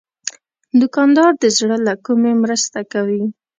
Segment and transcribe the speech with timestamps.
[0.81, 3.23] دوکاندار د زړه له کومي مرسته کوي.